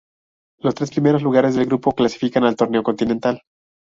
Los 0.61 0.73
tres 0.73 0.89
primeros 0.89 1.21
lugares 1.21 1.53
del 1.53 1.67
grupo 1.67 1.91
clasifican 1.91 2.43
al 2.43 2.55
torneo 2.55 2.81
continental. 2.81 3.43